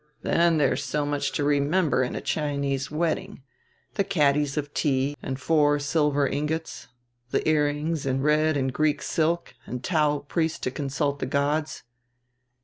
Then 0.23 0.57
there 0.57 0.73
is 0.73 0.83
so 0.83 1.05
much 1.05 1.31
to 1.33 1.43
remember 1.43 2.01
in 2.01 2.15
a 2.15 2.21
Chinese 2.21 2.89
wedding 2.89 3.43
the 3.93 4.03
catties 4.03 4.57
of 4.57 4.73
tea 4.73 5.15
and 5.21 5.39
four 5.39 5.77
silver 5.77 6.25
ingots, 6.27 6.87
the 7.29 7.47
earrings 7.47 8.07
and 8.07 8.23
red 8.23 8.57
and 8.57 8.73
green 8.73 8.97
silk 8.97 9.53
and 9.67 9.83
Tao 9.83 10.25
priest 10.27 10.63
to 10.63 10.71
consult 10.71 11.19
the 11.19 11.27
gods." 11.27 11.83